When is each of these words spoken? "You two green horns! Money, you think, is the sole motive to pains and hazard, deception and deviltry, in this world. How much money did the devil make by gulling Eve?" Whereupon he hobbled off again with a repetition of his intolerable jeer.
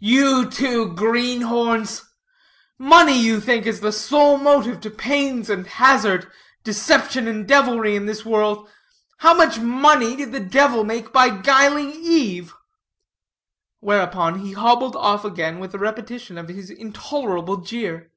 "You 0.00 0.50
two 0.50 0.92
green 0.94 1.40
horns! 1.40 2.04
Money, 2.76 3.18
you 3.18 3.40
think, 3.40 3.64
is 3.64 3.80
the 3.80 3.92
sole 3.92 4.36
motive 4.36 4.78
to 4.82 4.90
pains 4.90 5.48
and 5.48 5.66
hazard, 5.66 6.30
deception 6.64 7.26
and 7.26 7.48
deviltry, 7.48 7.96
in 7.96 8.04
this 8.04 8.26
world. 8.26 8.68
How 9.20 9.32
much 9.32 9.58
money 9.58 10.16
did 10.16 10.32
the 10.32 10.40
devil 10.40 10.84
make 10.84 11.14
by 11.14 11.30
gulling 11.30 11.92
Eve?" 11.94 12.52
Whereupon 13.80 14.40
he 14.40 14.52
hobbled 14.52 14.96
off 14.96 15.24
again 15.24 15.58
with 15.60 15.74
a 15.74 15.78
repetition 15.78 16.36
of 16.36 16.50
his 16.50 16.68
intolerable 16.68 17.56
jeer. 17.56 18.10